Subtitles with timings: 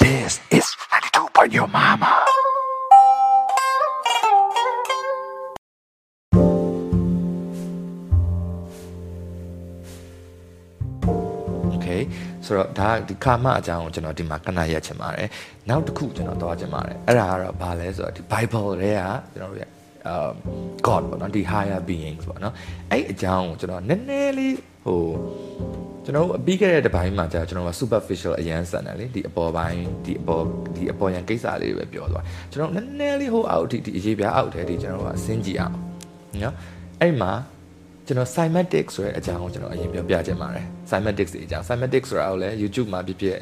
[0.00, 2.10] This is 92 point your mama.
[11.76, 12.02] Okay
[12.46, 15.28] ဆိုတော့ဒါဒီကာမအကြောင်းကိုကျွန်တော်ဒီမှာကနရက်ချင်ပါတယ်
[15.68, 19.02] နောက်တစ်ခုကျွန်တော်သွားချင်ပါတယ်အဲ့ဒါကတော့ဘာလဲဆိုတော့ဒီ Bible တွေက
[19.34, 19.75] ကျွန်တော်တို့ရဲ့ um
[20.87, 22.53] God ပေါ့နော်ဒီ higher beings ပေါ့နော်
[22.91, 25.03] အဲ့အကြောင်းကိုကျွန်တော်နည်းနည်းလေးဟို
[26.05, 30.43] ကျွန်တော်တို့ပြီးခဲ့တဲ့တစ်ပိုင်းမှာကြာကျွန်တော်က superficial အရန်စံတယ်လေဒီအပေါ်ပိုင်းဒီအပေါ်
[30.75, 35.75] ဒီအပေါ်ရန်ကိစ္စလေးတွေပဲပြောသွားကျွန်တော်နည်းနည်းလေးဟိုအောက်ဒီဒီအရေးပြအောက်ထဲဒီကျွန်တော်ကစဉ်းကြည့်အောင်
[36.43, 36.55] နော်
[37.01, 37.31] အဲ့မှာ
[38.07, 43.37] ကျွန်တော် cymatics ဆိုတဲ့အကြောင်းကိုကျွန်တော်အရင်ပြောပြချင်ပါတယ် cymatics တွေအကြောင်း cymatics ဆိုတာကိုလည်း YouTube မှာဖြစ်ဖြစ်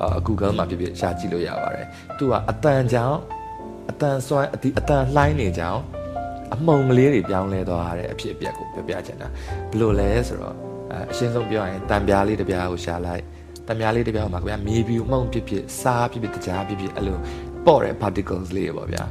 [0.00, 1.86] အာ Google မှာဖြစ်ဖြစ်ရှာကြည့်လို့ရပါတယ်
[2.18, 3.18] သူကအတန်ကြောင့်
[3.90, 5.80] အတန်စွမ်းအဒီအတန်လှိုင်းနေကြောင်း
[6.54, 9.28] အမုံကလေးတွေပြောင်းလဲသွားတဲ့အဖြစ်အပျက်ကိုပြောပြချင်တာ
[9.70, 10.54] ဘယ်လိုလဲဆိုတော့
[10.92, 13.22] အအရှင်းဆုံးပြောရင်တံပြားလေးတစ်ပြားကိုရှာလိုက်
[13.68, 17.18] တံပြားလေးတစ်ပြားမှာခင်ဗျာမြေပြူမှုန့်ဖြစ်ဖြစ်စားဖြစ်ဖြစ်တကြားဖြစ်ဖြစ်အဲ့လို
[17.66, 19.04] ပေါ့တဲ့ particles လေးတွေပေါ့ဗျာ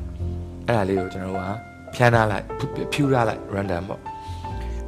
[0.68, 1.50] အဲ့ဒါလေးကိုကျွန်တော်တို့က
[1.96, 2.46] ဖြန်းထားလိုက်
[2.94, 4.02] ဖြူထားလိုက် random ပေါ့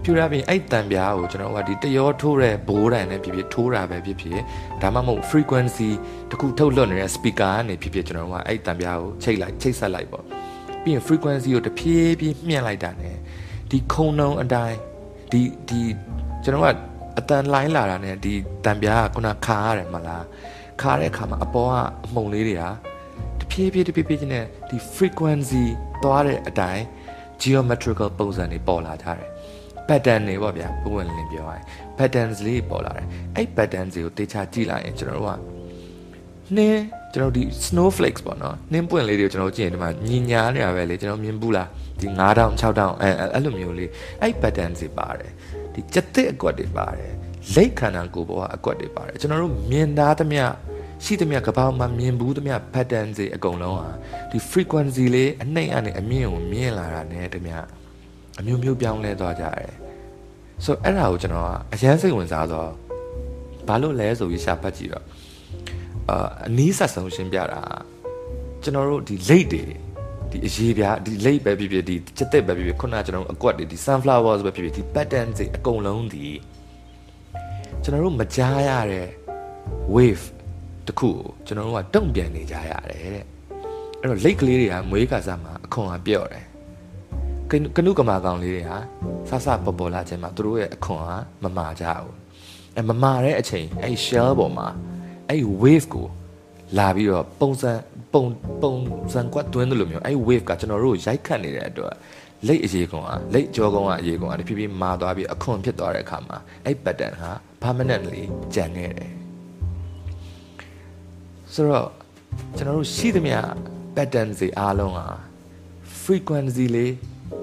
[0.03, 4.39] ဖြူထားပြီးအဲ့တံပြားကိုကျွန်တော်တို့ကဒီတရောထိုးတဲ့ဘိုးတိုင်နဲ့ဖြစ်ဖြစ်ထိုးတာပဲဖြစ်ဖြစ်
[4.81, 5.89] ဒါမှမဟုတ် frequency
[6.31, 10.25] တခုထုတ်လွှတ်နေတဲ့ speaker ကနေဖြစ်ဖြစ်ကျွန်တော်တို့ကအဲ့တံပြားကိုချိတ်လိုက်ချိတ်ဆက်လိုက်ပေါ့
[10.87, 13.11] ပြီးရင် frequency ကိုတဖြည်းဖြည်းမြင့်လိုက်တာ ਨੇ
[13.71, 14.77] ဒီခုံနှုံအတိုင်း
[15.31, 15.81] ဒီဒီ
[16.43, 16.67] ကျွန်တော်က
[17.19, 18.33] အတန်လိုင်းလာတာ ਨੇ ဒီ
[18.65, 20.23] တံပြားကခုနခါရတယ်မလား
[20.81, 22.63] ခါတဲ့အခါမှာအပေါ်ကအမှုံလေးတွေက
[23.39, 25.65] တဖြည်းဖြည်းတဖြည်းဖြည်းချင်းနဲ့ဒီ frequency
[26.03, 26.83] သွားတဲ့အတိုင်း
[27.41, 29.27] geometrical ပုံစံတွေပေါ်လာကြတယ်
[29.87, 31.63] pattern တွေပေါ့ဗျာပုံဝင်လင်းပြောရရင်
[31.97, 35.39] patterns လေးပေါ်လာတယ်အဲ့ patterns တွေကိုတေချာကြည့်လိုက်ရင်ကျွန်တော်တို့က
[36.55, 41.67] နှင်း ကျွန်တော်ဒီ snowflakes ပေါ့နော်နှင်းပွင့်လေးတွေကိုကျွန်တော်ကြည့်ရင်ဒီမှာညင်ညာနေတာပဲလေကျွန်တော်မြင်ဘူးလား
[41.99, 43.89] ဒီ9000 6000အဲအဲ့လိုမျိုးလေး
[44.21, 45.31] အဲ့ patterns တွေပါတယ်
[45.73, 47.11] ဒီစက်တဲ့အကွက်တွေပါတယ်
[47.55, 50.43] လိတ်ခန္ဓာကိုယ်ပေါ်ကအကွက်တွေပါတယ်ကျွန်တော်တို့မြင်သားသမျှ
[51.03, 53.89] ရှိသမျှကပောက်မှာမြင်ဘူးသမျှ pattern တွေအကုန်လုံးဟာ
[54.31, 57.57] ဒီ frequency လေးအနှိမ့်အနေအမြင့်ကိုမြင်လာတာ ਨੇ တမျှ
[58.39, 59.73] အမျိုးမျိုးပြောင်းလဲသွားကြတယ်
[60.63, 62.69] ဆိုတော့အဲ့ဒါကိုကျွန်တော်ကအရန်စိတ်ဝင်စားတော့
[63.67, 65.03] ဘာလို့လဲဆိုပြီးရှာဖတ်ကြည့်တော့
[66.09, 67.61] အာအနည်းဆက်ဆုံးရှင်းပြတာ
[68.63, 69.63] ကျွန်တော်တို့ဒီ late တွေ
[70.31, 76.27] ဒီအရေးပြားဒီ late ပဲဖြစ်ဖြစ်ဒီစက်သက်ပဲဖြစ်ဖြစ်ခုနကကျွန်တော်တို့အကွက်တွေဒီ sunflowers ပဲဖြစ်ဖြစ်ဒီ pattern တွေအကုန်လုံးဒီ
[77.83, 79.07] ကျွန်တော်တို့မကြားရတဲ့
[79.95, 80.23] wave
[80.87, 81.15] တခုကို
[81.45, 83.23] ကျွန်တော်တို့ကတုံ့ပြန်နေကြရတယ်တဲ့
[83.99, 86.45] အဲ့တော့ late ကလေးတွေကမွေးကစားမှာအခွန်ကပြော့တယ်
[87.75, 88.77] ကနုကမာကောင်လေးတွေဟာ
[89.29, 92.13] ဆဆပေါ်ပေါ်လာခြင်းမှာသူတို့ရဲ့အခွန်ဟာမမာကြဘူး
[92.77, 94.67] အဲမမာတဲ့အချိန်အဲ shell ပေါ်မှာ
[95.29, 96.07] အဲ wave ကို
[96.77, 97.71] လာပြီးတော့ပုံစံ
[98.13, 98.23] ပုံ
[98.63, 98.73] ပုံ
[99.13, 101.93] စံကွက်တွင်းတယ်လို့မျိုးအဲ wave ကကျွန်တော်တို့ရိုက်ခတ်နေတဲ့အတွက်
[102.47, 107.31] လိတ်အရေးကောင်ကလိတ်ကြောကောင်ကအရေးကောင်ကတဖြည်းဖြည်းမာသွားပြီးအခွန်ဖြစ်သွားတဲ့အခါမှာအဲ pattern ဟာ
[107.63, 108.23] permanently
[108.53, 109.11] ကျန်ခဲ့တယ်
[111.53, 111.89] ဆိုတော့
[112.57, 113.39] ကျွန်တော်တို့ရှိသမျှ
[113.95, 115.07] pattern တွေအားလုံးဟာ
[116.03, 116.93] frequency လေး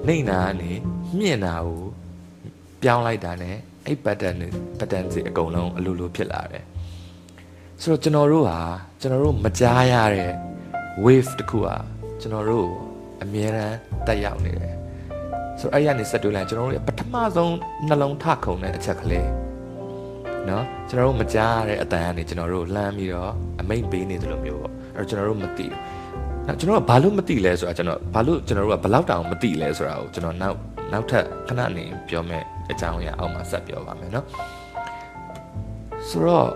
[0.06, 0.73] နှိမ့်နာကနေ
[1.19, 1.83] မြင့်နာကို
[2.83, 3.50] ပြောင်းလိုက်တာ ਨੇ
[3.87, 6.65] အဲ့ pattern တွေ pattern တွေအကုန်လုံးအလိုလိုဖြစ်လာတယ်
[7.82, 8.60] ဆိုတော့ကျွန်တော်တို့ဟာ
[9.02, 10.32] ကျွန်တော်တို့မကြားရတဲ့
[11.06, 11.76] wave တခုဟာ
[12.22, 12.70] ကျွန်တော်တို့
[13.24, 13.76] အမြဲတမ်း
[14.08, 14.74] တက်ရောက်နေတယ်
[15.60, 17.56] ဆိုတော့အဲ့ရနေဆက်တွဲလိုက်ကျွန်တော်တို့ရဲ့ပထမဆုံး
[17.88, 19.30] နှလုံးထခုန်တဲ့အချက်ကလေး
[20.48, 25.76] เนาะကျွန်တော်တို့မကြားရတဲ့အတန်ကနေကျွန်တော်တို့လှမ်းပြီးတော့အမိတ်ပေးနေတယ်လို့မျိုးပေါ့အဲ့တော့ကျွန်တော်တို့မသိဘူး
[26.48, 30.58] နောက်ကျွန်တော်ကဘာလို့မသိလဲဆိုတာကျွန်တော်ဘာလို့ကျွန်တော်တို့ကဘလောက်တောင်မသိလဲဆိုတာကိုကျွန်တော်နောက်
[30.92, 34.26] နောက်ထပ်ခဏနေပြောမယ်အကြောင်းအရာအောက်မှာဆက်ပြောပါမယ်เนาะ
[36.08, 36.50] ဆိုတော့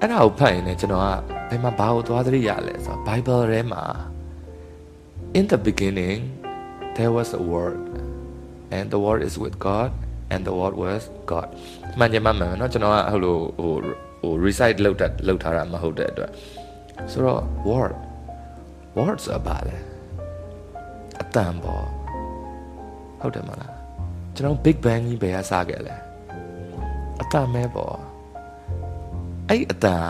[0.00, 1.08] အဲ့ဒါကိုဖတ်ရင်လည်းကျွန်တော်က
[1.48, 3.84] ဘယ်မှာဘာကိုသွားသတိရလဲဆိုတော့ Bible ထဲမှာ
[5.38, 6.20] in the beginning
[6.96, 7.80] there was a word
[8.76, 9.90] and the word is with God
[10.32, 11.48] and the word was God
[11.98, 13.74] မှန်ကြမှန်မယ်เนาะကျွန်တော်ကဟိုလိုဟို
[14.20, 16.30] ဟို recite လုပ်တတ်လုပ်ထားတာမဟုတ်တဲ့အတွက်
[17.10, 17.94] ဆိုတော့ word
[18.98, 19.76] words အပါလေ
[21.20, 21.86] အတန်ပေါ့
[23.20, 23.74] ဟုတ်တယ်မလား
[24.34, 25.94] ကျွန်တော် big bang ကြီးဘယ်ကစခဲ့လဲ
[27.22, 27.96] အတန်မဲပေါ့
[29.51, 30.07] အဲ့အတန်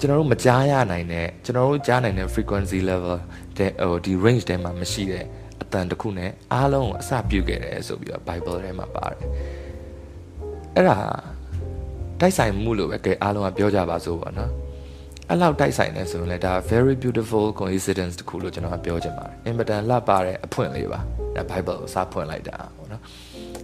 [0.00, 3.16] ကျွန်တော်တို့မကြားရနိုင်တဲ့ကျွန်တော်တို့ကြားနိုင်တဲ့ frequency level
[3.58, 5.24] တဲ့ဟိုဒီ range ထဲမှာမရှိတဲ့
[5.62, 9.20] အတန်တစ်ခုနဲ့အားလုံးကိုအစပြုခဲ့တယ်ဆိုပြီးတော့ Bible ထဲမှာပါတယ်
[10.74, 10.96] အဲ့ဒါ
[12.20, 14.50] တိုက်ဆိုင်မှုလို့ပဲကဲအားလုံးကပြောကြပါစို့ပေါ့နော်
[15.28, 21.00] အဲ့လောက်တိုက်ဆိုင်နေဆိုရင်လည်းဒါ very beautiful coincidence တခုလို့ကျွန်တော်ကပြောချင်ပါတယ်အင်မတန်လှပတဲ့အဖွင့်လေးပါ
[21.36, 23.02] ဒါ Bible ကိုစဖွင့်လိုက်တာပေါ့နော်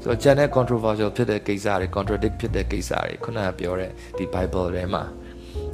[0.04, 5.04] ဆိုတော့ channel controversial ဖြစ်တဲ့ကိစ္စတွေ contradict ဖြစ်တဲ့ကိစ္စတွေခုနကပြောတဲ့ဒီ Bible ထဲမှာ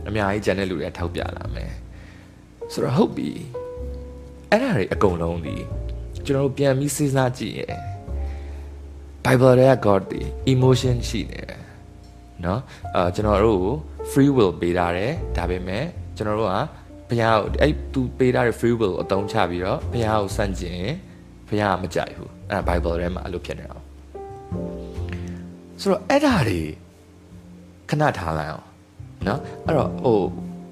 [0.07, 1.71] အများကြီး channel လူတွေထောက်ပြလာမယ်
[2.74, 3.31] ဆိုတော့ဟုတ်ပြီ
[4.51, 5.56] အဲ့ဒါတွေအကုန်လုံးဒီ
[6.25, 7.77] ကျွန်တော်တို့ပြန်ပြီးစဉ်းစားကြည့်ရင်
[9.25, 10.21] Bible တွေက God ဒီ
[10.53, 11.62] emotion ရှိနေတယ်
[12.44, 12.59] เนาะ
[12.95, 13.75] အာကျွန်တော်တို့ကို
[14.12, 15.85] free will ပေးထားတယ်ဒါပေမဲ့
[16.18, 16.56] ကျွန်တော်တို့က
[17.09, 20.83] ဘုရားကိုအဲ့သူပေးထားတဲ့ free will ကိုအသုံးချပြီးတော့ဘုရားကိုစန့်ကျင်
[21.47, 23.83] ဘုရားကမကြိုက်ဘူးအဲ့ဒါ Bible ထဲမှာအဲ့လိုဖြစ်နေအောင်
[25.81, 26.62] ဆိုတော့အဲ့ဒါတွေ
[27.89, 28.65] ခဏထားလိုက်အောင်
[29.25, 30.19] เนาะအဲ့တော့ဟို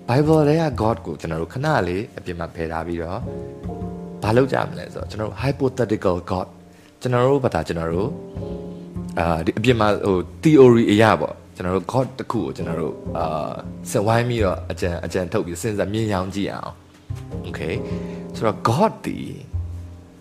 [0.07, 3.19] Bible ထဲက God ကိုကျွန်တော်တို့ခဏလေးအပြင်မှာဖယ်ထားပြီးတော့
[4.23, 6.47] ဘာလုပ်ကြမလဲဆိုတော့ကျွန်တော်တို့ hypothetical God
[7.01, 8.11] ကျွန်တော်တို့ဘာသာကျွန်တော်တို့
[9.19, 13.51] အာဒီအပြင်မှာဟို theory အရာပေါ့ကျွန်တော်တို့ God တခုကိုကျွန်တော်တို့အာ
[13.91, 16.73] စဝိုင်းပြီးတော့အကြံအကြံထုတ်ပြီးစဉ်းစားမြင်ရောင်ကြည့်အောင်
[17.47, 17.73] okay
[18.35, 19.17] ဆိုတော့ God ဒီ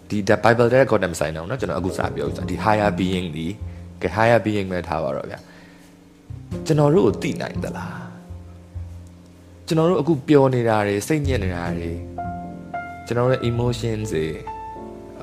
[0.08, 3.46] ဒီ the Bible တဲ့ God နဲ့မဆိုင်တော့เนาะကျွန်တော်အခုစပြောဒီ higher being ဒီ
[4.02, 5.40] ကဲ higher being ပဲထားပါတော့ဗျာ
[6.66, 8.00] ကျွန်တော်တို့ကိုသိနိုင်သလား
[9.66, 11.90] ကျွန်တော်တို့အခုပျော်နေတာတွေစိတ်ညစ်နေတာတွေ
[13.06, 14.26] ကျွန်တော်တို့ emotions တွေ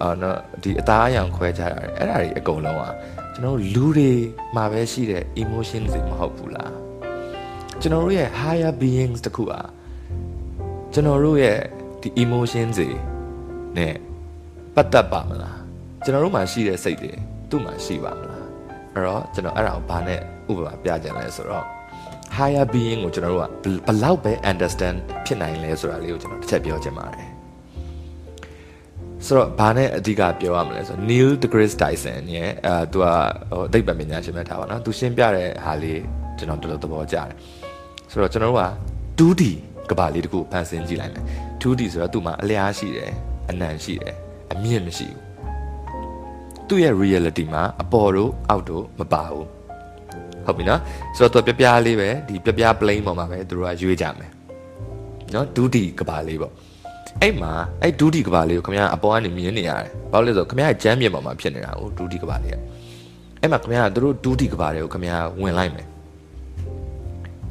[0.02, 2.94] အာနော်ဒီအသားအရောင်ခွဲကြတာအဲ့ဒါတွေအကုန်လုံးอ่ะ
[3.34, 4.12] ကျွန်တော်တို့လူတွေ
[4.56, 6.74] မှာပဲရှိတဲ့ emotions တွေမဟုတ်ဘူးလား
[7.82, 9.64] ကျွန်တော်တို့ရဲ့ higher beings တခုอ่ะ
[10.94, 11.58] ကျွန်တော်တို့ရဲ့
[12.02, 12.90] ဒီ emotions တွေ
[13.78, 13.96] နဲ့
[14.76, 15.60] ပတ်သက်ပါမလား
[16.04, 17.12] ကျွန်တော်တို့မှာရှိတဲ့စိတ်တွေ
[17.50, 18.41] သူ့မှာရှိပါမလား
[18.95, 20.19] အဲ့တော့ကျွန်တော်အဲ့ဒါကိုဘာနဲ့
[20.51, 21.67] ဥပမာပြကြလဲဆိုတော့
[22.37, 23.47] higher being ကိုကျွန်တော်တို့က
[23.87, 27.29] ဘယ်လောက်ပဲ understand ဖြစ်နိုင်လဲဆိုတာလေးကိုကျွန်တော်တစ်ချက်ပြောချင်ပါတယ်
[29.27, 33.07] ဆိုတော့ဘာနဲ့အဓိကပြောရမလဲဆိုတော့ Neil deGrasse Tyson ရဲ့အဲသူက
[33.51, 36.01] ဟိုအသိပ္ပံပညာရှင်ပဲထားပါတော့သူရှင်းပြတဲ့ဟာလေး
[36.39, 37.29] ကျွန်တော်တော်တော်သဘောကျတယ်
[38.11, 38.67] ဆိုတော့ကျွန်တော်တို့က
[39.19, 39.43] 2D
[39.91, 41.25] ကဘာလေးတခုဖန်ဆင်းကြည့်လိုက်မယ်
[41.61, 43.13] 2D ဆိုတော့သူ့မှာအလျားရှိတယ်
[43.51, 44.15] အနံရှိတယ်
[44.53, 45.32] အမြင့်မရှိဘူး
[46.73, 49.47] သူ့ရဲ့ reality မှာအပေါ်တို့အောက်တို့မပါဘူး
[50.47, 50.81] ဟုတ်ပြီနော်
[51.17, 54.31] ဆိုတော့သူပြပြလေးပဲဒီပြပြ plane ပေါ်မှာပဲသူတို့ကရွေးကြမယ်
[55.35, 56.53] နော် 2D ကဘာလေးပေါ့
[57.23, 57.53] အဲ့မှာ
[57.83, 62.57] အဲ့ဒူးဒီကဘာလေးကိုခင်ဗျားအပေါ်ကနေမြင်နေရတယ်ဘာလို့လဲဆိုတော့ခင်ဗျားရဲ့ကျမ်းမြေပေါ်မှာဖြစ်နေတာကိုဒူးဒီကဘာလေးက
[63.41, 65.87] အဲ့မှာခင်ဗျားကသူတို့ဒူးဒီကဘာလေးကိုခင်ဗျားဝင်လိုက်မယ်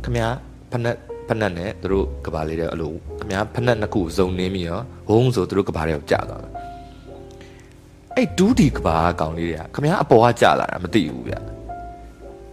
[0.03, 0.33] ခင်ဗျား
[0.71, 0.97] ဖက်နက်
[1.27, 6.60] ဖက်နက်နဲ့သူတို့ကဘာလေးတဲ့အလိုခင်ဗျားဖက်နက်နှစ်ခုစုံနင်းပြီးတော့ဝုန်းဆိုသူတို့ကဘာလေးကိုကြာသွားမယ်
[8.21, 11.33] အဲ့ဒူးဒီကဘာကောင်လေးတွေကခင်ဗျားအပေါ်ကကြာလာတာမသိဘူးဗျ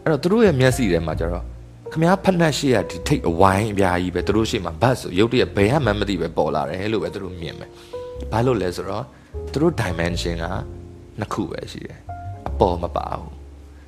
[0.03, 1.45] အဲ့တော့သူတို့ရဲ့မျက်စိထဲမှာကျတော့
[1.93, 7.71] ခမားဖက်နှက်ရှိရဒီထိတ်အဝိုင်းအပြားကြီးပဲသူတို့ရှိမှာဘတ်ဆိုရုပ်တရက်ဘယ်မှမသိပဲပေါ်လာတယ်လို့ပဲသူတို့မြင်မယ်
[8.33, 9.05] ဘာလို့လဲဆိုတော့
[9.53, 10.47] သူတို့ dimension က
[11.21, 11.99] နှစ်ခုပဲရှိတယ်
[12.49, 13.33] အပေါ်မပါဘူး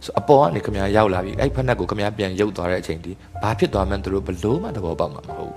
[0.05, 3.13] ဆိုအပေါ်ကနေခမားရောက်လာပြီအဲ့ဖက်နှက်ကိုခမားပြန်ရုပ်သွားတဲ့အချိန်ဒီ
[3.43, 5.57] ဘာဖြစ်သွားမှန်းသူတို့ဘလို့မှသဘောပေါက်မှာမဟုတ်ဘ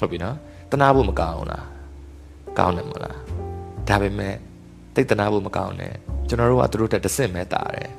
[0.00, 0.36] ဟုတ်ပြီနော်
[0.70, 1.66] တနာဖို့မကောင်းလား
[2.58, 3.16] ကောင်းတယ်မလား
[3.88, 4.34] ဒါပေမဲ့
[4.96, 5.94] တိတ်တနာဖို့မကောင်းနဲ့
[6.28, 7.90] ကျွန်တော်တို့ကသူတို့တက်တဆင့်ပဲတာတယ်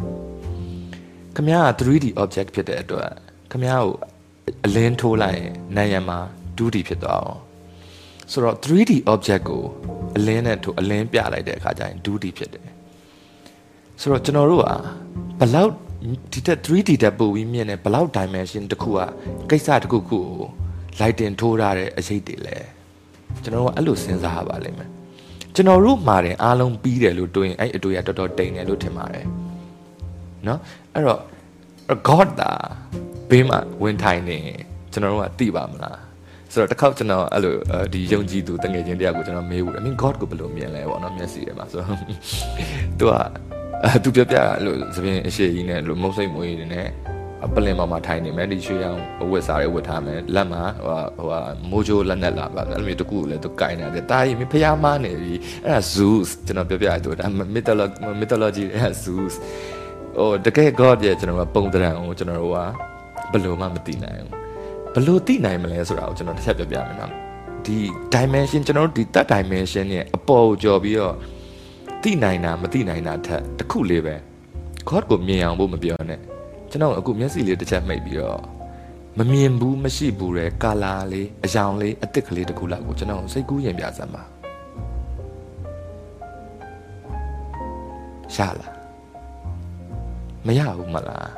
[1.36, 3.10] ခမ ्या က 3D object ဖြစ်တဲ့အတွက်
[3.52, 3.94] ခမ ्या ကို
[4.66, 6.20] အလင်းထိုးလိုက်ရင်နာယံမှာ
[6.58, 7.40] 2D ဖြစ်သွားအောင်
[8.32, 9.64] ဆိုတော့ 3D object ကို
[10.18, 12.68] အလင်းနဲ့ထိုးအလင်းပြလိုက်တဲ့အခါကျရင် 2D ဖြစ်တယ်
[14.02, 14.70] ဆိုတော့ကျွန်တော်တို့က
[15.40, 15.72] ဘလောက်
[16.34, 19.00] ဒီတက် 3D တက်ပို့ပြီးမြင်တယ်ဘလောက် dimension တစ်ခုက
[19.50, 20.50] ကိစ္စတစ်ခုခုကို
[21.02, 22.58] lighting ထိုးထားတဲ့အရေးတွေလဲ
[23.44, 24.97] ကျွန်တော်တို့ကအဲ့လိုစဉ်းစားရပါလိမ့်မယ်
[25.58, 29.26] ကျွန်တော်တို့မှာတယ်အားလုံးပြီးတယ်လို့တွေးရင်အဲ့အတွေ့အတော်တော်တိမ်တယ်လို့ထင်ပါတယ်
[30.48, 30.60] နော်
[30.94, 31.22] အဲ့တော့
[32.08, 32.52] God တာ
[33.30, 34.38] ဘေးမှာဝင်ထိုင်နေ
[34.92, 36.00] ကျွန်တော်တို့ကသိပါမလား
[36.52, 37.54] ဆိုတော့တစ်ခေါက်ကျွန်တော်အဲ့လို
[37.94, 41.98] ဒီယုံကြည်သူတငယ်ချင်းတယောက်ကိုကျွန်တော်မေးဘူးအမင်း God ကိုဘယ်လိုမြင်လဲပေါ့နော်မျက်စိထဲမှာဆိုတော့
[43.00, 43.14] သူက
[44.04, 46.88] သူပြပြအဲ့လိုသပင်အရှိကြီးနဲ့လို့မုတ်စိတ်မွေးနေနဲ့
[47.56, 49.00] ပလင်ပေါ်မှာထိုင်နေမယ်ဒီရွှေရောင်
[49.32, 55.34] ဝတ်စားရဝတ်ထားမယ်လက်မှာဟိုဟိုမိုးချိုးလက်နဲ့လာပါအဲ့လိုမျိုးတကူလည်းသူကင်နေတယ်တာကြီးမဖျားမနေပြီ
[55.66, 59.34] အဲ့ဒါ Zeus ကျွန်တော်ပြပြရတူဒါ mythology mythology အဲ့ဒါ Zeus
[60.18, 62.58] ဟိုတကယ် God ရဲ့ကျွန်တော်ကပုံတရံကိုကျွန်တော်တို့က
[63.32, 64.32] ဘယ်လိုမှမသိနိုင်ဘူး
[64.94, 67.12] ဘယ်လိုသိနိုင်မလဲဆိုတာကိုကျွန်တော်တစ်ချက်ပြောပြမယ်နော်
[67.66, 67.78] ဒီ
[68.14, 71.16] dimension ကျွန်တော်တို့ဒီ third dimension ရဲ့အပေါ်ကိုကြော်ပြီးတော့
[72.04, 74.16] သိနိုင်တာမသိနိုင်တာထက်တစ်ခုလေးပဲ
[74.90, 76.20] God ကိုမြင်အောင်ဖို့မပြောနဲ့
[76.70, 78.42] ကျွန်တော်အခုမျက်စိလေးတစ်ချက်မှိတ်ပြီးတော့
[79.18, 84.24] မမြင်ဘူးမရှိဘူးတဲ့ကာလာလေးအယောင်လေးအစ်စ်ကလေးတစ်ခုလောက်ကိုကျွန်တော်စိတ်ကူးရင်ပြစမ်းပါ
[88.36, 88.74] ရှာလား
[90.48, 91.30] မရဘူးမလား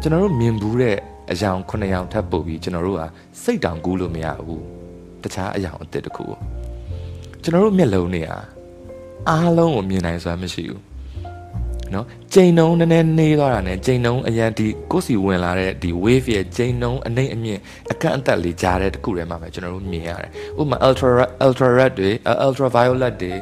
[0.00, 0.98] ကျွန်တော်တို့မြင်ဘူးတဲ့
[1.30, 3.02] အယောင်9ယောင်ထပ်ပို့ပြီးကျွန်တော်တို့က
[3.42, 4.62] စိတ်တောင်ကူးလို့မရဘူး
[5.22, 6.26] တခြားအယောင်အစ်စ်တခု
[7.42, 8.28] ကျွန်တော်တို့မျက်လုံးတွေက
[9.28, 10.82] အားလုံးကိုမြင်နိုင်စွမ်းမရှိဘူး
[11.94, 17.60] နော်ချိန်နှုံးနည်းနည်းနေသွားတာနဲ့ချိန်နှုံးအရန်ဒီကိုယ်စီဝင်လာတဲ့ဒီ wave ရဲ့ချိန်နှုံးအနှိမ့်အမြင့်
[17.92, 21.10] အကန့်အသတ်လေးကြားတဲ့တခုထဲမှာပဲကျွန်တော်တို့မြင်ရတယ်ဥပမာ ultra
[21.46, 22.10] ultra red တွေ
[22.46, 23.32] ultra violet တွေ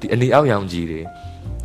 [0.00, 1.00] ဒီအနီအောက်ရောင်ကြီးတွေ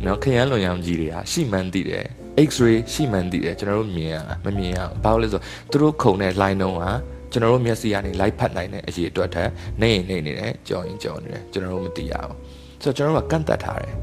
[0.06, 2.06] နော်ခရမ်းလွန်ရောင်ကြီးတွေဟာရှိမှန်းသိတယ်
[2.48, 6.84] X-ray ရှိမှန်းသိတယ်ကျွန်တော်တို့မြင်ရမမြင်ရဘာလို့လဲဆိုသူတို့ခုံတဲ့ line တုံးက
[7.32, 9.48] ကျွန်တော်တို့မျက်စိကနေလိုက်ဖတ်နိုင်တဲ့အရေးအတွက်ထက်
[9.80, 12.36] နေရင်နေနေတယ်ကြော်ရင်ကြော်နေတယ်ကျွန်တော်တို့မသိရဘူး
[12.82, 13.94] ဆိုတော့ကျွန်တော်တို့ကကန့်တတ်ထားတယ်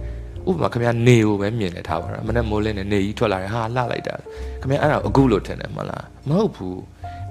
[0.49, 4.15] ဥပမာခင်ဗျာနေကိုပဲမြင်နေထားပါတော့မနေ့မိုးလင်းနေနေကြီးထွက်လာတယ်ဟာလှလိုက်တာ
[4.61, 6.79] ခင်ဗျာအဲ့ဒါအခုလို့ထင်တယ်မလားမဟုတ်ဘူး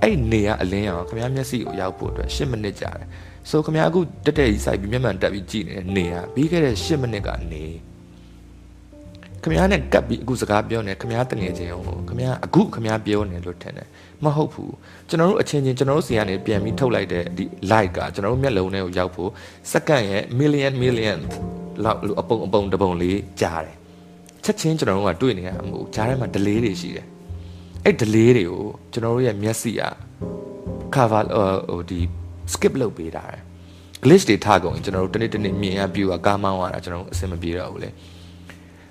[0.02, 3.08] အဲ့နေကအလင်းအောင်ခင်ဗျာမျက်စိကိုရောက်ဖို့အတွက်10မိနစ်ကြာတယ်
[3.50, 7.64] ဆိုခင်ဗျာအခုတက်တက်ကြီးစိုက်ပြီးမျက်မှန်တက်ပြီးကြည့်နေတဲ့နေကပြီးခဲ့တဲ့10မိနစ်ကနေ
[9.42, 13.88] ခမည်းနဲ့ကပ်ပြီးအခုစကားပြောနေခမည်းတငယ်ချင်းအောင်ခမည်းအခုခမည်းပြောနေလို့ထင်တယ်
[14.25, 14.75] မဟုတ်ဘူး
[15.08, 19.30] ကျွန်တော်တို့အချင်းချင်းကျွန်တော်တို့စီကနေပြန်ပြီးထုတ်လိုက်တဲ့ဒီ light ကကျွန်တော်တို့မျက်လုံးထဲကိုရောက်ဖို့
[19.73, 21.18] စက္ကန့်ရဲ့ million million
[21.85, 23.76] လောက်အပုံအပုံတပုံလေးကြားတယ်
[24.45, 27.06] ချက်ချင်းကျွန်တော်တို့ကတွေ့နေရမှာမဟုတ်ကြားထဲမှာ delay တွေရှိတယ်
[27.85, 29.83] အဲ့ delay တွေကိုကျွန်တော်တို့ရဲ့မျက်စိက
[30.95, 31.25] cover
[31.68, 32.00] ဟိုဒီ
[32.52, 33.42] skip လုပ်ပေးတာတယ်
[34.02, 37.90] glitch တွေထားကုန်ကျွန်တော်တို့တနေ့တနေ့မြင်ရပြူကကားမောင်းရတာကျွန်တော်တို့အဆင်မပြေတော့ဘူးလေ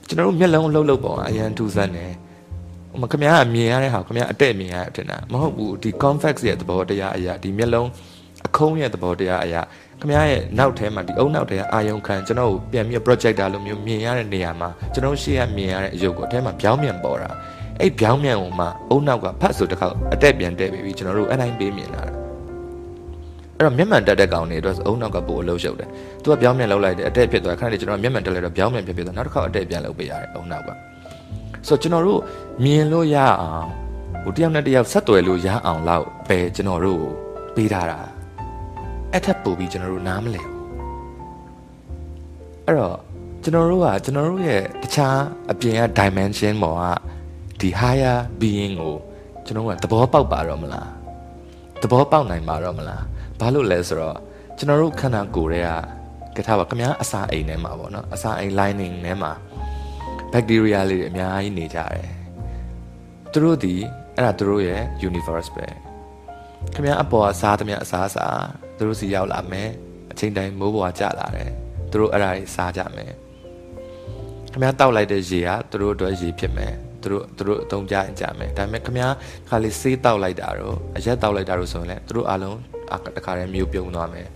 [0.07, 2.11] ကျွန်တော်တို့မျက်လုံးလှုပ်လှုပ်ပုံအရန်ထူးဆန်းတယ်
[2.89, 7.89] ဟိုမခင်ဗျားကမြင်ရတဲ့ဟာခင်ဗျားအတဲ့မြင်ရတဲ့ထင်တာမဟုတ်ဘူးဒီ convex ရဲ့သဘောတရားအရာဒီမျက်လုံး
[8.47, 9.61] အခုံးရဲ့သဘောတရားအရာ
[9.99, 17.29] ခင်ဗျားရဲ့နောက်ထဲမှာဒီအုံနောက်ထဲအာယုံခံကျွန်တော်ကိုပြန်ပြီး projector လိုမျိုးမြင်ရတဲ့နေရာမှာကျွန်တော်ရှေ့ကမြင်ရတဲ့အယုတ်ကိုအထဲမှာပြောင်းပြန်ပေါ်တာ
[17.79, 22.13] အဲ့ပြောင်းပြန်ဟိုမှာအုံနောက်ကဖတ်ဆိုတစ်ခါအတက်ပြန်တက်ပြီးကျွန်တော်တို့အတိုင်းပေးမြင်လာတာ
[23.57, 25.89] အဲ့တော့မျက်မှန်တက်တဲ့ကောင်တွေအတွက်အုံနောက်ကပို့အလုပ်ရှုပ်တယ်။
[26.23, 30.69] तू ကပြောင်းပြန်လောက်လိုက်တယ်အတက်ဖြစ်သွားခဏလေးကျွန်တော်မျက်မှန်တက်လိုက်တော့ပြောင်းပြန်ဖြစ်ဖြစ်သွားနောက်တစ်ခါအတက်ပြန်လုပ်ပေးရတယ်အုံနောက်က။
[31.67, 32.19] ဆိုတော့ကျွန်တော်တို့
[32.63, 33.69] မြင်လို့ရအောင်
[34.23, 37.01] ဟိုတယောက်နဲ့တယောက်ဆက်သွယ်လို့ရအောင်လောက်ပဲကျွန်တော်တို့
[37.55, 37.99] ပေးထားတာ။
[39.11, 40.55] အဲ့ထက်ပိုပြီးကျွန်တော်တို့နားမလည်ဘူး။
[42.65, 42.97] အဲ့တော့
[43.43, 45.17] ကျွန်တော်တို့ကကျွန်တော်တို့ရဲ့တခြား
[45.51, 46.83] အပြင်က dimension ပေါ်က
[47.59, 48.95] ဒီ higher being ကို
[49.45, 50.87] ကျွန်တော်ကသဘောပေါက်ပါတော့မလား။
[51.81, 53.03] သဘောပေါက်နိုင်ပါတော့မလား။
[53.39, 54.17] ဘာလို့လဲဆိုတော့
[54.57, 55.69] ကျွန်တော်တို့ခန္ဓာကိုယ်တွေက
[56.35, 59.31] ကထားပါခမည်းအစာအိမ်ထဲမှာပေါ့နော်အစာအိမ် lining ထဲမှာ
[60.31, 62.09] bacteria လေးတွေအများကြီးနေကြတယ်
[63.31, 63.73] သူတို့ဒီ
[64.15, 65.65] အဲ့ဒါသူတို့ရဲ့ universe ပဲ
[66.73, 68.27] ခမည်းအပေါ်ကစားသမျှအစားအစာ
[68.77, 69.69] သူတို့စီရောက်လာမယ်
[70.11, 71.51] အချိန်တိုင်းမိုးပေါ်ကကျလာတယ်
[71.91, 73.11] သူတို့အဲ့ဒါတွေစားကြမယ်
[74.51, 79.13] ခမည်းတောက်လိုက်တဲ့ရေကသူတို့အတွက်ရေဖြစ်မယ်သူတို့သူတို့အသုံးကြရင်ကြမယ်ဒါပေမဲ့ခမည်း
[79.49, 82.57] ခါလေးဆေးတောက်လိုက်တာတော့အရက်တောက်လိုက်တာတော့ဆိုရင်လည်းသူတို့အားလုံး
[83.17, 84.27] တခါတည်းမျိုးပြုံသွားမယ်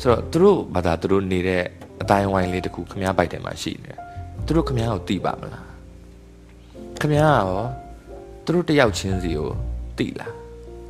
[0.00, 1.64] ဆိုတော့သူတို့ဘာသာသူတို့နေတဲ့
[2.02, 3.98] အတိုင်းဝိုင်းလေးတခုခမားပိုက်တယ်မှာရှိနေတယ်
[4.46, 5.66] သူတို့ခမားကိုသိပါမလား
[7.00, 7.62] ခမားရော
[8.44, 9.48] သူတို့တယောက်ချင်းစီကို
[9.98, 10.37] သိလား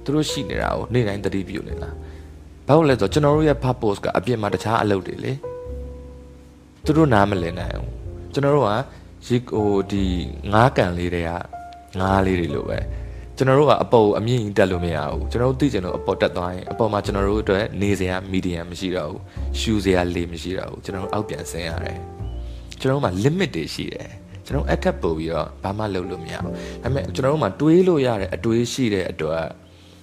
[0.08, 1.94] သူတို့ရှိနေတာကိုနေ့တိုင်းသတိပြုနေလား
[2.66, 5.32] ဘာလို့လဲဆိုတော့ကျွန်တော်တို့ရဲ့ purpose ကအပြင်မှာတခြားအလုပ်တွေလေ
[6.84, 7.90] သူတို့နားမလည်နိုင်ဘူး
[8.32, 8.70] ကျွန်တော်တို့က
[9.26, 10.04] ရေဟိုဒီ
[10.52, 11.30] ငားကန်လေးတွေက
[12.00, 12.78] ငားလေးတွေလိုပဲ
[13.36, 19.20] ကျွန်တော်တို့ကအပေါ်အမြင့်ကြီးတက်လို့မရဘူးကျွန်တော်တို့သိချင်လို့အပေါ်တက်သွားရင်အပေါ်မှာကျွန်တော်တို့အတွက်နေစရာမီဒီယံမရှိတော့ဘူး
[19.60, 21.98] ရှူစရာလေမရှိတော့ဘူးကျွန်တော်တို့အောက်ပြန်ဆင်းရတယ်
[22.80, 24.10] ကျွန်တော်တို့မှာ limit တွေရှိတယ်
[24.44, 29.42] ကျွန်တော်အထက်ပို့ပြီးတော့ဘာမှလုပ်လို့မရဘူးဒါပေမဲ့ကျွန်တော်တို့မှာတွေးလို့ရတဲ့အတွေးရှိတဲ့အတွက်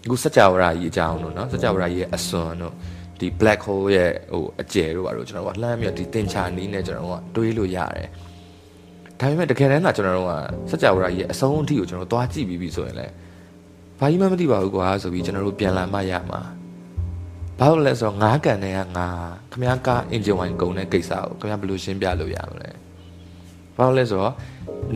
[0.06, 2.74] အခုစကြဝဠာကြီးအကြောင်းတို့နော်စကြဝဠာကြီးရဲ့အစွန်တို့
[3.20, 8.10] ဒီ black hole ရဲ့ဟိုအကျယ်တို့ဘာလို့ကျွန်တော်ကလှမ်းပြီးတော့ဒီသင်္ချာနီးနဲ့ကျွန်တော်ကတွေးလို့ရတယ်
[9.20, 10.30] ဒါပေမဲ့တကယ်တမ်းကကျွန်တော်တို့
[10.70, 13.14] ကစကြဝဠာကြီးရဲ့အဆုံးအထိကိုကျွန်တော်သွားကြည့်ပြီးပြီဆိုရင်လည်း
[14.00, 16.42] ဘာကြီးမှမသိပါဘူးကွာဆိုပြီးကျွန်တော်တို့ပြန်လာမှရမှာ
[17.60, 19.08] ဘာလို့လဲဆိုတော့ငါးကန်တဲ့ကငါ
[19.52, 22.70] ခမ ्या ကားအင်ဂျင်ဝိုင်ကုန်တဲ့ကိစ္စကိုခမ ्या ဘယ်လိုရှင်းပြလို့ရမလဲ
[23.78, 24.34] ဘာလို့လဲဆိုတော့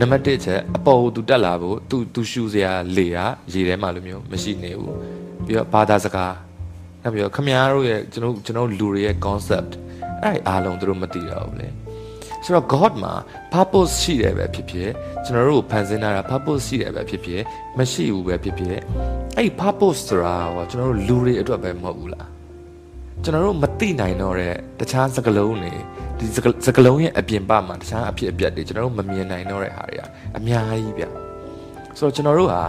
[0.00, 3.18] နံပါတ်1ချက်အပေါ်သူတက်လာဖို့သူသူရှူစရာလေက
[3.52, 4.94] ရေထဲမှာလိုမျိုးမရှိနေဘူး
[5.44, 6.34] ပြီးတော့ဘာသာစကား
[7.02, 9.72] နောက်ပြီးတော့ခမ ्या တို့ရဲ့ကျွန်တော်ကျွန်တော်လူတွေရဲ့ concept
[10.22, 11.68] အဲ့ဒီအားလုံးသူတို့မသိတော့ဘူးလေ
[12.44, 13.12] ဆိုတော့ God မှာ
[13.52, 14.90] purpose ရှိတယ်ပဲဖြစ်ဖြစ်
[15.24, 17.42] ကျွန်တော်တို့ဖန်ဆင်းထားတာ purpose ရှိတယ်ပဲဖြစ်ဖြစ်
[17.78, 18.80] မရှိဘူးပဲဖြစ်ဖြစ်
[19.36, 22.29] အဲ့ purpose ဆိုတာဟောကျွန်တော်တို့လူတွေအတွက်ပဲမဟုတ်ဘူးလား
[23.24, 25.72] ကျွန်တော်တို့မသိနိုင်တော့တဲ့တခြားစကလုံးတွေ
[26.18, 26.26] ဒီ
[26.66, 30.02] စကလုံးရဲ့အပြင်ပမှာတခြားအဖြစ်အပျက်တွေကျွန်တော်တို့မမြင်နိုင်တော့တဲ့ဟာတွေက
[30.38, 31.04] အများကြီးဗျ
[31.98, 32.62] ဆိုတော့ကျွန်တော်တို့ဟာ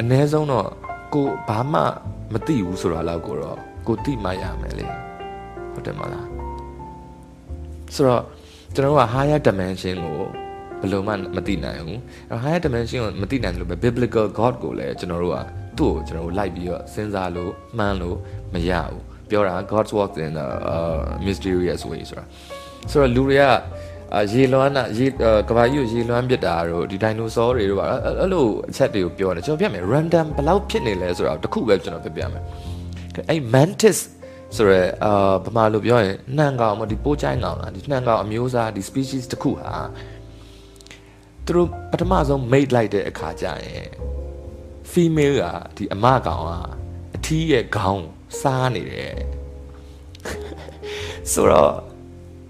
[0.00, 0.66] အ ਨੇ ဆုံးတော့
[1.14, 1.80] ကိုဘာမှ
[2.32, 4.86] မသိဘူးဆိုတာလောက်ကိုတော့ကိုသိမှရမယ်လေ
[5.72, 6.26] ဟုတ်တယ်မလား
[7.94, 8.22] ဆိုတော့
[8.74, 10.18] ကျွန်တော်တို့က higher dimension ကို
[10.80, 12.00] ဘယ်လိုမှမသိနိုင်ဘူး
[12.30, 15.38] အဲ higher dimension ကိုမသိနိုင်လို့ပဲ biblical god ကိုလည်းကျွန်တော်တို့က
[15.78, 18.18] သူ့ကိုကျွန်တော်တို့လိုက်ပြီးတော့စဉ်းစားလို့မှန်းလို့
[18.54, 22.24] မရဘူး ပြောတာ god's work in a uh, mysterious way ဆိုတာ
[22.90, 23.44] ဆိုတော့လူတွေက
[24.14, 25.06] အာရေလွမ်းတာရေ
[25.48, 27.86] ကဘာကြီးကိုရေလွမ်းပစ်တာတို့ဒီဒိုင်နိုဆောတွေတို့ပါ
[28.20, 32.42] အဲ့လိုအချက်တွေကိုပြောတယ်ကျွန်တော်ပြမယ် random ဘယ်လောက်ဖြစ်နေလဲဆိုတော့တခုပဲကျွန်တော်ပြပြမယ်
[33.30, 33.98] အဲ့ mantis
[34.56, 39.74] ဆိုတော့အာဗမာလိုပြောရင်နှံကောင်မဒီပိုးချိုင်းကောင်လားဒီနှံကောင်အမျိုးအစားဒီ species တစ်ခုဟာ
[41.46, 43.88] သူတို့ပထမဆုံး mate လိုက်တဲ့အခါကျရင်
[44.92, 45.44] female က
[45.76, 46.50] ဒီအမကောင်က
[47.16, 48.06] အထီးရဲ့ခေါင်း
[48.42, 49.16] စားနေတယ်
[51.32, 51.72] ဆိုတော့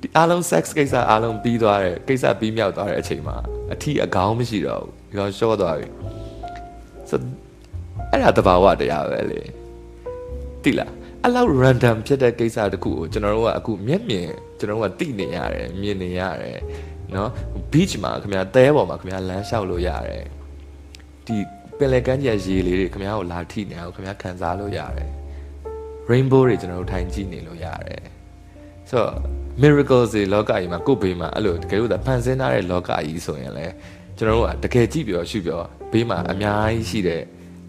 [0.01, 3.37] ဒီအားလုံး sex ကိစ္စအားလုံးပြီးသွားတယ်ကိစ္စပြီးမြောက်သွားတဲ့အချိန်မှာ
[3.73, 5.87] အထီးအကောင်မရှိတော့ဘူးဒီကောင်ရှော့သွားပြီ
[7.11, 7.21] ဆို
[8.11, 9.41] အဲ့ဒါတဘာဝတရားပဲလေ
[10.65, 14.29] တိလားအဲ့လောက် random ဖြစ်တဲ့ကိစ္စတခုကိုကျွန်တော်တို့ကအခုမျက်မြင်
[14.59, 16.59] ကျွန်တော်ကတိနေရတယ်မြင်နေရတယ်
[17.15, 17.31] နော်
[17.73, 20.25] beach မှာခင်ဗျာတဲပေါ်မှာခင်ဗျာလမ်းလျှောက်လို့ရတယ်
[21.27, 21.37] ဒီ
[21.79, 25.11] ပင်လယ်ကမ်းခြေရေလေးတွေခင်ဗျားကိုလာထိနေအောင်ခင်ဗျားခံစားလို့ရတယ်
[26.11, 28.03] rainbow တွေကျွန်တော်တို့ထိုင်ကြည့်နေလို့ရတယ်
[28.91, 29.13] ဆိုတော့
[29.63, 33.75] miracles တွေလောကကြီးမှာကိုယ့်ဘေးမှာအဲ့လိုတကယ်လို့ဖန်ဆင်းထားတဲ့လောကကြီးဆိုရင်လည်း
[34.17, 35.61] ကျွန်တော်တို့ကတကယ်ကြည့်ပြောရှုပြော
[35.93, 37.23] ဘေးမှာအများကြီးရှိတဲ့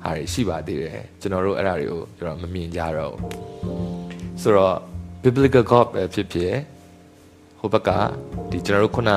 [0.03, 4.75] ဟာတွေရှိပါသေးတယ်ကျွန်တော်တို့အဲ့ဒါတွေကိုကျွန်တော်မမြင်ကြတော့ဘူးဆိုတော့
[5.24, 6.56] biblical god ပဲဖြစ်ဖြစ်
[7.60, 7.89] ဟိုဘက်က
[8.51, 9.12] ဒီကျွန်တော်တို့ခုန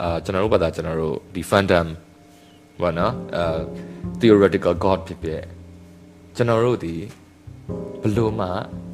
[0.00, 1.86] အာကျွန်တော်တို့ဘာသာကျွန်တော်တို့ဒီ fandom
[2.82, 3.58] ဘာနော်အာ
[4.20, 5.42] theoretical god ဖြစ်ဖြစ်
[6.36, 6.94] ကျွန်တော်တို့ဒီ
[8.02, 8.46] ဘလို့မှ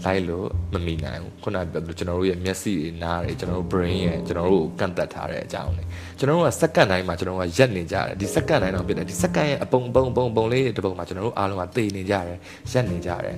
[0.04, 5.86] လိုက်လို့မမိနိုင်ဘူးခုနပြောသလိုကျွန်တော်တို့ရဲ့မျက်စိတွေနားတွေကျွန်တော်တို့ brain ရဲ့ကျွန်တော်တို့ကိုကန့်သက်ထားတဲ့အကြောင်းလေး
[6.18, 12.38] ကျွန်တော်တို့ကစက္ကန့်တိုင်းမှာကျွန်တော်တို့ကရက်နေကြတယ်ဒီစက္ကန့်တိုင်းတော့ဖြစ်တယ်ဒီစက္ကန့်ရဲ့အပုံပုံပုံပုံလေးတစ်ပုံမှာကျွန်တော်တို့အားလုံးကသေနေကြတယ်
[12.72, 13.36] ရက်နေကြတယ်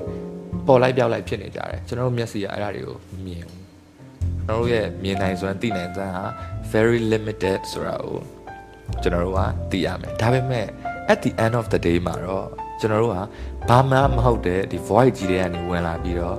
[0.66, 3.64] ပေါ်လိုက်ပြောက်လိုက်ဖြစ်နေကြတယ်ကျွန်တော်တို့မျက်စိကအဲ့ဒါတွေကိုမမြင်ဘူး
[4.46, 6.24] ကျွန်တော်တို့ရဲ့မြင်နိုင်စွမ်းသိနိုင်စွမ်းဟာ
[6.72, 8.18] very limited ဆိုတာကို
[9.02, 10.66] ကျွန်တော်တို့ကသိရမယ်ဒါပေမဲ့
[11.12, 13.16] at the end of the day မှာတော့ ကျွန်တော်တို့က
[13.68, 16.38] ဘာမှမဟုတ်တဲ့ဒီ void ကြီးတွေကနေဝင်လာပြီးတော့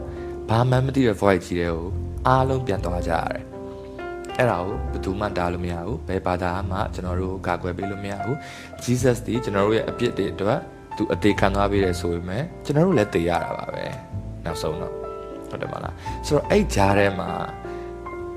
[0.50, 1.82] ဘာမှမသိတဲ့ void ကြီးတွေကို
[2.28, 3.44] အားလုံးပြန်သွားကြရတယ်
[4.38, 8.38] အဲ့ဒါကိုဘယ်သူမှတားလို့မရဘူးဘယ်ဘာသာမှကျွန်တော်တို့ကာကွယ်ပေးလို့မရဘူး
[8.84, 10.60] Jesus ဒီကျွန်တော်တို့ရဲ့အပြစ်တွေအတွက်
[10.98, 13.86] သူအသေးခံသွားပေးတယ်ဆိုပေမဲ့ကျွန်တော်တို့လည်းသိရတာပါပဲ
[14.46, 14.94] နောက်ဆုံးတော့
[15.50, 15.94] ဟုတ်တယ်မလား
[16.26, 17.30] ဆိုတော့အဲ့ကြားထဲမှာ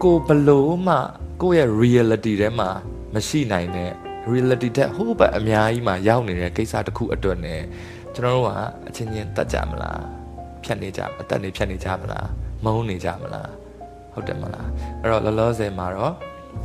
[0.03, 0.97] ကိုဘလို့မှ
[1.43, 2.69] ကိုယ့်ရဲ့ reality ထဲမှာ
[3.15, 3.93] မရှိနိုင်တဲ့
[4.33, 7.55] reality တဲ့ဟိုဘက်အများကြီးမှာရောက်နေတဲ့ကိစ္စတစ်ခုအတွက် ਨੇ
[8.15, 8.51] ကျွန်တော်တို့က
[8.89, 10.01] အချင်းချင်းတတ်ကြမလား
[10.65, 12.29] ဖြတ်နေကြအသက်နေဖြတ်နေကြမလား
[12.65, 13.51] မုန်းနေကြမလား
[14.13, 14.69] ဟုတ်တယ်မလား
[15.03, 16.15] အဲ့တော့လောလောဆယ်မှာတော့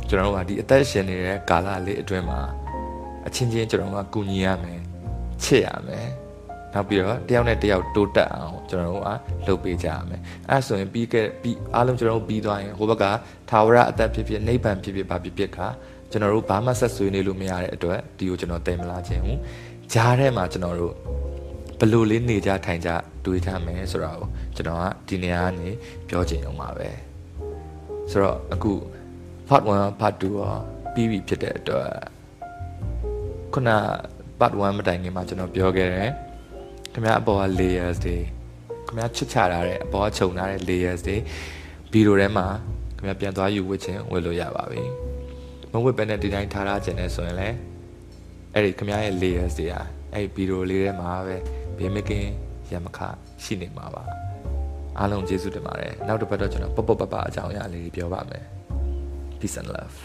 [0.08, 2.40] ကျွန်တော်တို့ကဒီအသက်ရှင်နေတဲ့ကာလလေးအတွင်းမှာ
[3.26, 4.80] အချင်းချင်းကျွန်တော်တို့ကကူညီရမယ်
[5.42, 6.08] ချစ်ရမယ်
[6.72, 13.04] နောက်ပြီးတော့တယောက်နဲ့တယောက်တိုးတက်အောင်ကျွန်တော်တို့ကလုပ်ပေးကြရမယ်အဲဆိုရင်ပြီးခဲ့ပြီးအားလုံးကျွန်တော်တို့ပြီးသွားရင်ဟိုဘက်က
[13.50, 15.58] သာဝရအသက်ဖြစ်ဖြစ်နိဗ္ဗာန်ဖြစ်ဖြစ်ဘာဖြစ်ဖြစ်က
[16.14, 19.38] ကျွန်တော်တို့ဘာမှဆက်ဆွေးနေလို့မရတဲ့အတွက်ဒီကိုကျွန်တော်တင်မလာခြင်းဘူး
[19.92, 20.94] ဂျားထဲမှာကျွန်တော်တို့
[21.80, 22.90] ဘလို့လေးနေကြထိုင်ကြ
[23.24, 25.68] တွေးထားမယ်ဆိုတာကိုကျွန်တော်ကဒီနေရာကနေ
[26.08, 26.88] ပြောချင်အောင်ပါပဲ
[28.10, 28.72] ဆိုတော့အခု
[29.48, 30.54] part 1 part 2ရော
[30.94, 31.88] ပြီးပြီဖြစ်တဲ့အတွက်
[33.52, 33.70] ခုန
[34.40, 36.10] part 1မတိုင်ခင်မှာကျွန်တော်ပြောခဲ့တယ်
[36.92, 38.16] ခင်ဗျားအပေါ်က layers တွေ
[38.86, 41.16] ခင်ဗျားချစ်ချထားတဲ့အပေါ်ကခြုံထားတဲ့ layers တွေ
[41.92, 42.46] ဗီဒီယိုထဲမှာ
[42.96, 45.03] ခင်ဗျားပြန်သွားယူဝစ်ခြင်းဝယ်လို့ရပါပြီ
[45.76, 47.56] မဝစ်ပဲနဲ့ဒီတိုင်းထားထားခြင်းနဲ့ဆိုရင်လည်း
[48.54, 49.80] အဲ့ဒီခင်ဗျားရဲ့ layers တွေဟာ
[50.12, 51.36] အဲ့ဒီဗီဒီယိုလေးထဲမှာပဲ
[51.78, 52.30] ဘေးမကင်း
[52.72, 52.98] ရမခ
[53.44, 54.04] ရှိနေမှာပါ
[54.98, 58.44] အားလုံးကျေးဇူးတင်ပါတယ်နောက်တစ်ပတ်တော့ကျွန်တော်ပပပပအကြောင်းအရာလေးပြောပါမယ်
[59.40, 59.96] peace and love